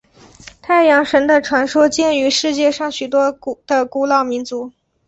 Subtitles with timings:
[0.63, 3.31] 太阳神的传说见于世界上许多
[3.67, 4.73] 的古老民族。